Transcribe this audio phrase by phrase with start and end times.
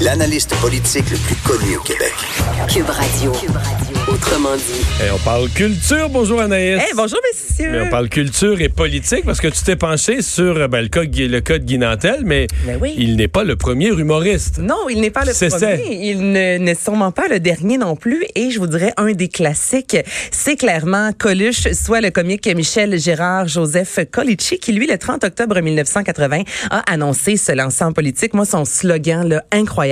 [0.00, 2.12] l'analyste politique le plus connu au Québec.
[2.72, 3.32] Cube Radio.
[4.08, 4.80] Autrement dit.
[5.04, 6.08] Eh, on parle culture.
[6.08, 6.80] Bonjour Anaïs.
[6.90, 7.70] Eh, bonjour messieurs.
[7.70, 10.88] Mais on parle culture et politique parce que tu t'es penché sur euh, ben, le,
[10.88, 12.94] cas, de Guy- le cas de Guy Nantel, mais Ben oui.
[12.96, 14.58] il n'est pas le premier humoriste.
[14.58, 15.60] Non, il n'est pas le C'est premier.
[15.60, 15.74] ça.
[15.90, 18.24] Il ne- n'est sûrement pas le dernier non plus.
[18.34, 19.96] Et je vous dirais un des classiques,
[20.30, 25.60] c'est clairement Coluche, soit le comique Michel Gérard Joseph Colici, qui lui, le 30 octobre
[25.60, 28.32] 1980, a annoncé se lancer en politique.
[28.34, 29.89] Moi, son slogan, là, incroyable,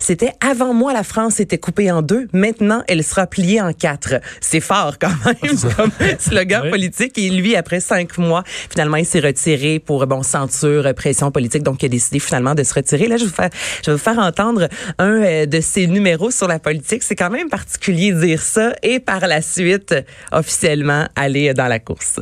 [0.00, 2.28] c'était avant moi, la France était coupée en deux.
[2.32, 4.14] Maintenant, elle sera pliée en quatre.
[4.40, 6.70] C'est fort quand même comme slogan Oui.
[6.70, 7.18] politique.
[7.18, 11.62] Et lui, après cinq mois, finalement, il s'est retiré pour bon censure, pression politique.
[11.62, 13.06] Donc, il a décidé finalement de se retirer.
[13.06, 13.50] Là, je vais vous faire,
[13.84, 14.68] je vais vous faire entendre
[14.98, 17.02] un euh, de ses numéros sur la politique.
[17.02, 18.74] C'est quand même particulier de dire ça.
[18.82, 19.94] Et par la suite,
[20.32, 22.20] officiellement, aller dans la course.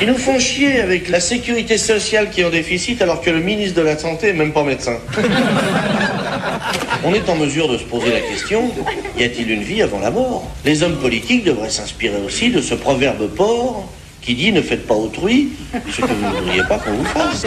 [0.00, 3.40] Ils nous font chier avec la sécurité sociale qui est en déficit alors que le
[3.40, 4.98] ministre de la Santé est même pas médecin.
[7.04, 8.70] On est en mesure de se poser la question,
[9.18, 10.44] y a-t-il une vie avant la mort?
[10.64, 13.88] Les hommes politiques devraient s'inspirer aussi de ce proverbe port
[14.22, 15.50] qui dit ne faites pas autrui
[15.90, 17.46] ce que vous ne voudriez pas qu'on vous fasse.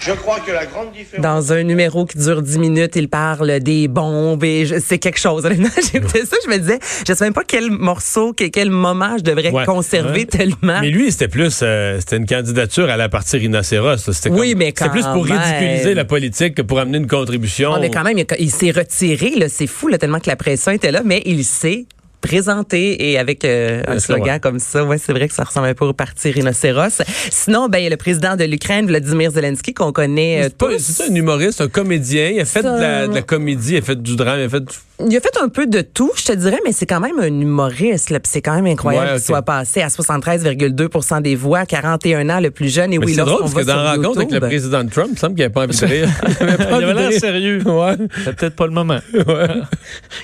[0.00, 1.22] Je crois que la grande différence...
[1.22, 5.18] Dans un numéro qui dure 10 minutes, il parle des bombes et je- c'est quelque
[5.18, 5.48] chose.
[5.92, 9.22] J'écoutais ça, je me disais, je sais même pas quel morceau, quel, quel moment je
[9.24, 9.64] devrais Ouais.
[9.64, 10.24] conserver Ouais.
[10.26, 10.80] tellement.
[10.80, 13.96] Mais lui, c'était plus, euh, c'était une candidature à la partie rhinocéros.
[14.12, 15.38] C'était Oui, mais quand plus pour même.
[15.38, 17.72] ridiculiser la politique que pour amener une contribution.
[17.74, 20.36] Ah, mais quand même, il, il s'est retiré, là, c'est fou, là, tellement que la
[20.36, 21.86] pression était là, mais il s'est
[22.20, 25.74] présenté et avec euh, un slogan comme ça, ouais, c'est vrai que ça ressemble un
[25.74, 27.02] peu au parti rhinocéros.
[27.30, 31.10] Sinon, ben il y a le président de l'Ukraine, Vladimir Zelensky, qu'on connaît euh, C'est
[31.10, 32.30] un humoriste, un comédien.
[32.30, 34.48] Il a fait de la, de la comédie, il a fait du drame, il a
[34.48, 36.98] fait du- Il a fait un peu de tout, je te dirais, mais c'est quand
[36.98, 38.10] même un humoriste.
[38.10, 42.28] là, puis C'est quand même incroyable Ouais, qu'il soit passé à 73,2% des voix, 41
[42.30, 42.92] ans le plus jeune.
[42.92, 45.12] Et Mais oui, c'est drôle parce que dans la rencontre avec le président Trump, il
[45.12, 46.08] me semble qu'il n'avait pas envie de rire.
[46.40, 47.62] Il avait, l'air sérieux.
[47.64, 47.94] Ouais.
[48.24, 48.98] C'est peut-être pas le moment.
[49.14, 49.18] il,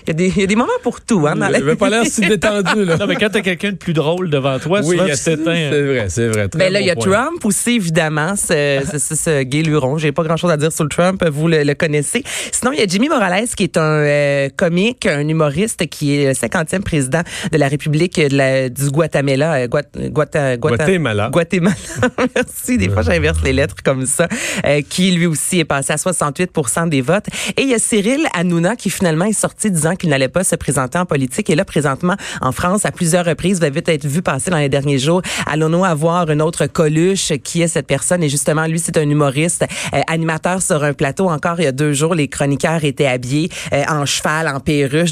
[0.08, 1.24] y a des, il y a des moments pour tout.
[1.26, 2.96] Hein, dans Il la avait pas l'air si détendu, là.
[2.96, 5.50] Non, mais quand t'as quelqu'un de plus drôle devant toi, Oui, souvent tu t'éteins.
[5.52, 5.68] hein.
[5.70, 6.48] c'est vrai, c'est vrai.
[6.48, 7.04] Très Ben là, il y a point.
[7.12, 8.34] Trump aussi, évidemment.
[8.36, 9.98] Ce, ce, ce, ce gay luron.
[9.98, 11.24] J'ai pas grand-chose à dire sur le Trump.
[11.30, 12.22] Vous le, le connaissez.
[12.52, 16.28] Sinon, il y a Jimmy Morales, qui est un euh, comique, un humoriste, qui est
[16.28, 17.20] le 50e président
[17.52, 19.54] de la République de la- du Guatemala.
[19.54, 21.28] euh, Guat- Guata- Guata- Guatemala.
[21.30, 21.76] Guatemala.
[22.34, 22.78] Merci.
[22.78, 24.26] Des fois, j'inverse les lettres comme ça.
[24.64, 26.50] euh, qui, lui aussi, est passé à 68
[26.88, 27.26] des votes.
[27.58, 30.56] Et il y a Cyril Hanouna, qui finalement est sorti disant qu'il n'allait pas se
[30.56, 31.50] présenter en politique.
[31.50, 34.68] Et là, présentement, en France, à plusieurs reprises, vous avez peut-être vu passer dans les
[34.70, 37.32] derniers jours, allons-nous avoir une autre Coluche?
[37.42, 38.22] Qui est cette personne?
[38.22, 41.28] Et justement, lui, c'est un humoriste, euh, animateur sur un plateau.
[41.28, 44.53] Encore il y a deux jours, les chroniqueurs étaient habillés euh, en cheval, en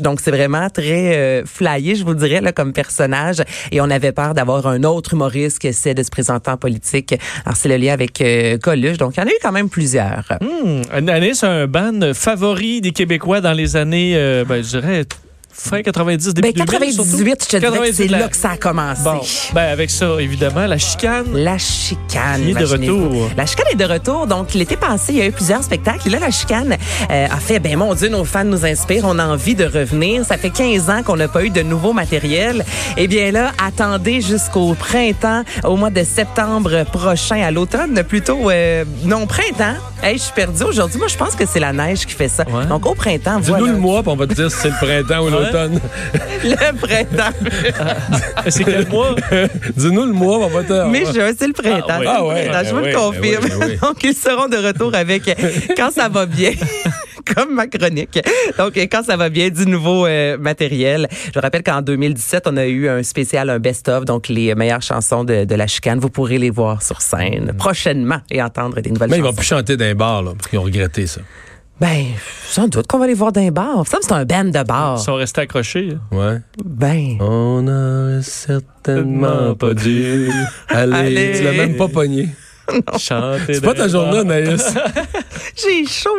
[0.02, 3.42] Donc, c'est vraiment très euh, flyé, je vous dirais, là, comme personnage.
[3.70, 7.14] Et on avait peur d'avoir un autre humoriste qui essaie de se présenter en politique.
[7.44, 8.98] Alors, c'est le lien avec euh, Coluche.
[8.98, 10.24] Donc, il y en a eu quand même plusieurs.
[10.92, 15.04] Année, c'est un band favori des Québécois dans les années, euh, ben, je dirais,
[15.52, 17.10] fin 90, début Ben, 2000, surtout.
[17.10, 19.02] 98, je te dirais que 98, c'est la- là que ça a commencé.
[19.04, 19.20] Bon,
[19.54, 21.26] ben, avec ça, évidemment, la chicane.
[21.34, 22.48] La chicane.
[22.48, 23.30] Est de retour.
[23.36, 24.26] La chicane est de retour.
[24.26, 26.08] Donc, l'été passé, il y a eu plusieurs spectacles.
[26.08, 26.76] Et là, la chicane
[27.10, 29.04] euh, a fait, ben mon Dieu, nos fans nous inspirent.
[29.04, 30.24] On a envie de revenir.
[30.24, 32.64] Ça fait 15 ans qu'on n'a pas eu de nouveau matériel.
[32.96, 38.84] Eh bien là, attendez jusqu'au printemps, au mois de septembre prochain, à l'automne, plutôt, euh,
[39.04, 39.74] non, printemps.
[40.02, 40.98] Hey, je suis perdue aujourd'hui.
[40.98, 42.44] Moi, je pense que c'est la neige qui fait ça.
[42.48, 42.66] Ouais.
[42.66, 43.72] Donc, au printemps, Dis-nous voilà.
[43.72, 45.80] le mois, puis on va te dire si c'est le printemps ou l'automne.
[46.44, 47.36] Le printemps.
[48.48, 49.14] C'est quel mois?
[49.76, 51.86] Dis-nous le mois, on va te Mais je, c'est le printemps.
[51.88, 52.04] Ah oui.
[52.04, 53.44] c'est le Ah ouais, printemps, je vous le confirme.
[53.44, 53.78] oui, oui.
[53.82, 55.22] Donc, ils seront de retour avec
[55.76, 56.50] Quand ça va bien.
[57.34, 58.18] Comme ma chronique.
[58.58, 61.08] Donc, euh, quand ça va bien, du nouveau euh, matériel.
[61.34, 65.24] Je rappelle qu'en 2017, on a eu un spécial, un best-of, donc les meilleures chansons
[65.24, 65.98] de, de la chicane.
[65.98, 69.30] Vous pourrez les voir sur scène prochainement et entendre des nouvelles Mais ils chansons.
[69.30, 71.20] vont plus chanter d'un bar, là, parce qu'ils ont regretté ça.
[71.80, 72.04] Ben,
[72.46, 73.84] sans doute qu'on va les voir d'un bar.
[73.88, 74.98] Ça, c'est un band de bar.
[75.00, 75.96] Ils sont restés accrochés.
[76.12, 76.36] Ouais.
[76.64, 80.04] Ben, On aurait certainement pas dû
[80.68, 80.92] aller.
[80.94, 81.32] Allez.
[81.38, 82.28] Tu l'as même pas pogné.
[83.46, 84.74] C'est pas ta journée, Anaïs.
[85.56, 86.10] j'ai chaud.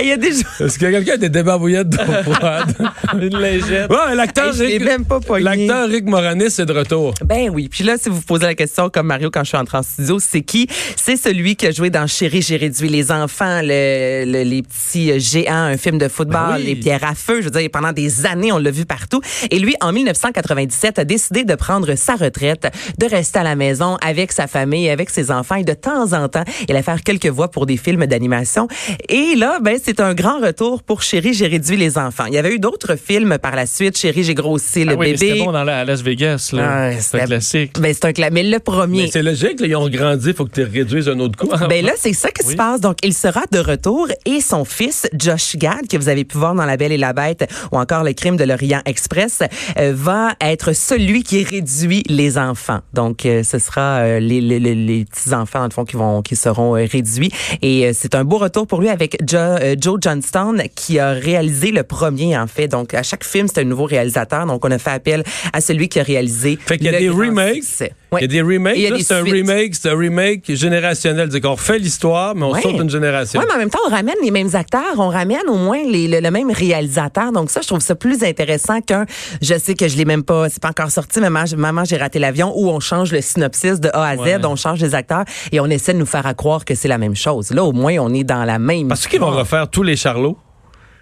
[0.00, 0.28] Il y a des.
[0.40, 1.98] Est-ce que quelqu'un a des débarbouillettes d'eau
[2.32, 2.74] froide?
[3.14, 3.90] Une légende.
[3.90, 5.44] Ouais, l'acteur Hey, Rick, même pas pogné.
[5.66, 7.14] l'acteur Rick Moranis est de retour.
[7.24, 7.68] Ben oui.
[7.68, 9.82] Puis là, si vous vous posez la question, comme Mario, quand je suis entrée en
[9.82, 10.68] studio, c'est qui?
[10.96, 15.10] C'est celui qui a joué dans Chéri, j'ai réduit les enfants, le- le- les petits
[15.12, 16.64] euh, géants, un film de football, Ben oui.
[16.64, 17.40] les pierres à feu.
[17.40, 19.20] Je veux dire, pendant des années, on l'a vu partout.
[19.50, 22.68] Et lui, en 1997, a décidé de prendre sa retraite,
[22.98, 26.12] de rester à la maison avec sa famille, avec ses enfants et de de temps
[26.12, 28.68] en temps, il allait faire quelques voix pour des films d'animation.
[29.08, 32.24] Et là, ben, c'est un grand retour pour Chérie, j'ai réduit les enfants.
[32.26, 33.96] Il y avait eu d'autres films par la suite.
[33.98, 35.28] Chérie, j'ai grossi le Ah oui, mais bébé.
[35.32, 36.90] C'était bon dans la, à Las Vegas, là.
[36.92, 37.80] Ah, c'est un classique.
[37.80, 39.02] Ben, c'est un cla- Mais le premier.
[39.02, 41.48] Mais c'est logique, là, ils ont grandi, il faut que tu réduises un autre coup.
[41.68, 42.52] Ben là, c'est ça qui Oui.
[42.52, 42.80] se passe.
[42.80, 46.54] Donc, il sera de retour et son fils, Josh Gad, que vous avez pu voir
[46.54, 49.40] dans La Belle et la Bête ou encore Le Crime de l'Orient Express,
[49.78, 52.80] euh, va être celui qui réduit les enfants.
[52.94, 56.22] Donc, euh, ce sera euh, les, les, les, les petits-enfants, dans le fond, qui, vont,
[56.22, 57.30] qui seront euh, réduits.
[57.62, 61.10] Et euh, c'est un beau retour pour lui avec Jo- euh, Joe Johnston, qui a
[61.12, 62.68] réalisé le premier, en fait.
[62.68, 64.46] Donc, à chaque film, c'est un nouveau réalisateur.
[64.46, 67.08] Donc, on a fait appel à celui qui a réalisé Fait qu'il y a des
[67.08, 67.54] remakes.
[67.56, 67.92] succès.
[68.18, 68.78] Il y a des remakes.
[69.02, 71.28] C'est un remake, c'est un remake générationnel.
[71.32, 72.60] C'est qu'on refait l'histoire, mais on Ouais.
[72.60, 73.40] saute une génération.
[73.40, 76.08] Oui, mais en même temps, on ramène les mêmes acteurs, on ramène au moins les,
[76.08, 77.32] le, le même réalisateur.
[77.32, 79.06] Donc ça, je trouve ça plus intéressant qu'un,
[79.40, 82.18] je sais que je l'ai même pas, c'est pas encore sorti, maman, maman j'ai raté
[82.18, 84.36] l'avion, où on change le synopsis de A à Z, Ouais.
[84.44, 86.98] on change les acteurs et on essaie de nous faire à croire que c'est la
[86.98, 87.50] même chose.
[87.50, 88.88] Là, au moins, on est dans la même.
[88.88, 90.36] Parce qu'ils vont refaire tous les Charlots.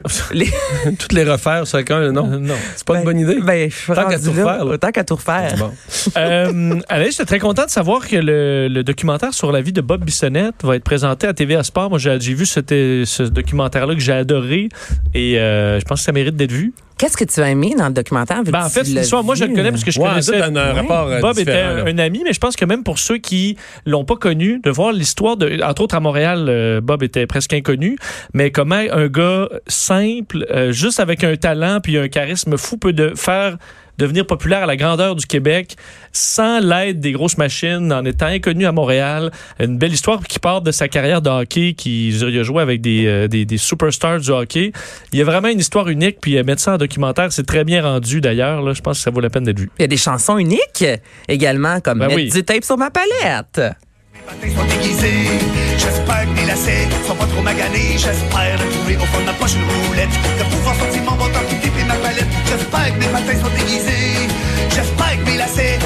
[0.33, 0.51] Les-
[0.99, 2.31] Toutes les refaire chacun, non?
[2.33, 2.55] Euh, non.
[2.77, 3.39] C'est pas une bonne idée?
[3.41, 4.79] Ben, je Tant qu'à tout refaire, là.
[4.79, 5.55] Tant qu'à tout refaire.
[5.59, 5.73] Bon.
[6.17, 6.81] euh,
[7.11, 10.55] j'étais très content de savoir que le, le documentaire sur la vie de Bob Bissonnette
[10.63, 11.91] va être présenté à TVA Sport.
[11.91, 12.61] Moi, j'ai vu ce,
[13.05, 14.69] ce documentaire-là que j'ai adoré
[15.15, 16.73] et euh, je pense que ça mérite d'être vu.
[17.01, 18.43] Qu'est-ce que tu as aimé dans le documentaire?
[18.45, 20.39] Ben, en fait, l'histoire, moi, je le connais parce que je Ouais, connaissais.
[20.43, 23.57] un rapport euh, Bob était un ami, mais je pense que même pour ceux qui
[23.87, 27.55] l'ont pas connu, de voir l'histoire de, entre autres à Montréal, euh, Bob était presque
[27.55, 27.97] inconnu,
[28.35, 32.93] mais comment un gars simple, euh, juste avec un talent puis un charisme fou peut
[32.93, 33.57] de faire
[34.01, 35.77] devenir populaire à la grandeur du Québec
[36.13, 39.31] sans l'aide des grosses machines, en étant inconnu à Montréal.
[39.61, 42.81] Une belle histoire qui part de sa carrière de hockey, qui il a joué avec
[42.81, 44.73] des, euh, des, des superstars du hockey.
[45.13, 47.65] Il y a vraiment une histoire unique, puis euh, mettre ça en documentaire, c'est très
[47.65, 48.63] bien rendu d'ailleurs.
[48.63, 48.73] là.
[48.73, 49.71] Je pense que ça vaut la peine d'être vu.
[49.79, 50.85] Il y a des chansons uniques
[51.29, 52.31] également, comme Ben mettre oui.
[52.31, 53.61] du tape sur ma palette.
[54.27, 55.60] matins sont déguisés.
[55.81, 57.97] J'espère que mes lacets sont pas trop maganés.
[57.97, 60.15] J'espère de trouver au fond de ma poche une roulette.
[60.39, 62.29] De pouvoir sortir mon bâton qui ma palette.
[62.45, 64.29] J'espère que mes matins sont déguisés.
[64.69, 65.79] J'espère que mes lacets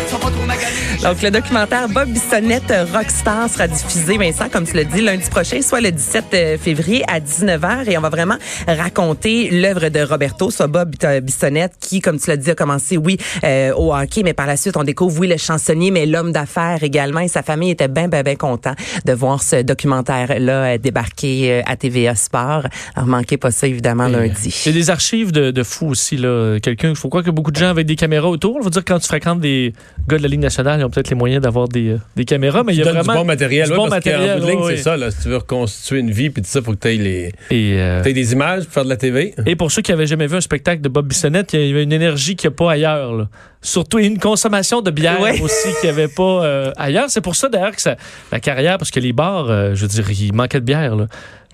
[1.02, 5.60] Donc, le documentaire Bob Bissonnette Rockstar sera diffusé, Vincent, comme tu l'as dit, lundi prochain,
[5.60, 7.90] soit le 17 euh, février à 19h.
[7.90, 8.36] Et on va vraiment
[8.66, 12.96] raconter l'œuvre de Roberto, soit Bob euh, Bissonnette, qui, comme tu l'as dit, a commencé,
[12.96, 16.32] oui, euh, au hockey, mais par la suite, on découvre, oui, le chansonnier, mais l'homme
[16.32, 17.20] d'affaires également.
[17.20, 18.74] Et sa famille était bien, bien, bien content
[19.04, 22.62] de voir ce documentaire-là euh, débarquer euh, à TVA Sport.
[22.94, 24.62] Alors, manquez pas ça, évidemment, lundi.
[24.64, 26.16] Il y a des archives de, de fous aussi.
[26.16, 26.58] là.
[26.62, 28.60] Quelqu'un, il faut croire que beaucoup de gens avec des caméras autour.
[28.60, 29.74] Je veux dire, quand tu fréquentes des
[30.08, 32.62] gars de la Ligue nationale, ils ont peut-être les moyens d'avoir des, euh, des caméras,
[32.64, 33.66] mais il y a vraiment du bon matériel.
[33.66, 34.96] du ouais, bon parce matériel, bout de ligne, ouais, c'est ça.
[34.96, 37.32] Là, si tu veux reconstituer une vie, puis tout ça, faut que tu aies, les...
[37.50, 39.34] Et, euh, des images pour faire de la TV.
[39.46, 41.82] et pour ceux qui avaient jamais vu un spectacle de Bob Bissonnette, il y avait
[41.82, 43.14] une énergie qu'il n'y a pas ailleurs.
[43.14, 43.28] là.
[43.64, 45.40] Surtout une consommation de bière Ouais.
[45.40, 47.06] aussi qu'il n'y avait pas euh, ailleurs.
[47.08, 47.96] C'est pour ça d'ailleurs que ça,
[48.30, 50.94] la carrière, parce que les bars, euh, je veux dire, il manquait de bière.
[50.94, 51.06] Là.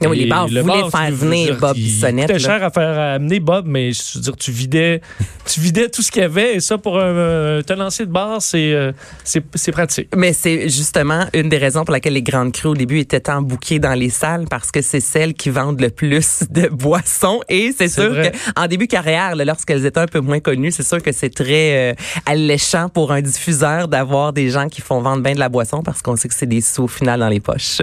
[0.02, 2.58] Ah oui, les bars le voulaient bar, faire venir Bob Bissonnette, coûtait là.
[2.58, 5.02] cher à faire à amener Bob, mais je veux dire, tu vidais,
[5.44, 6.54] tu vidais tout ce qu'il y avait.
[6.56, 8.92] Et ça, pour un euh, tenancier de bar, c'est euh,
[9.24, 10.08] c'est pratique.
[10.16, 13.42] Mais c'est justement une des raisons pour laquelle les grandes crues au début étaient tant
[13.42, 17.74] bouquées dans les salles parce que c'est celles qui vendent le plus de boissons et
[17.76, 18.10] c'est sûr
[18.56, 21.94] qu'en début carrière, lorsqu'elles étaient un peu moins connues, c'est sûr que c'est très euh,
[22.26, 26.02] alléchant pour un diffuseur d'avoir des gens qui font vendre bien de la boisson parce
[26.02, 27.82] qu'on sait que c'est des sous au final dans les poches.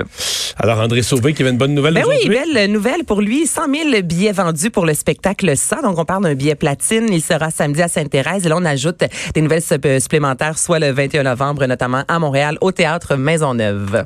[0.58, 3.46] Alors, André Sauvé, qui avait une bonne nouvelle Ben oui, belle nouvelle pour lui.
[3.48, 3.62] 100
[3.92, 5.82] 000 billets vendus pour le spectacle Ça.
[5.82, 7.08] Donc, on parle d'un billet platine.
[7.12, 8.46] Il sera samedi à Sainte-Thérèse.
[8.46, 9.04] Et là, on ajoute
[9.34, 14.04] des nouvelles sup- supplémentaires, soit le 21 novembre, notamment à Montréal, au Théâtre Maisonneuve.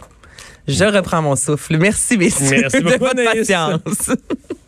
[0.67, 1.77] Je reprends mon souffle.
[1.77, 3.47] Merci, messieurs, Merci de beaucoup, votre Anaïs.
[3.47, 4.11] patience.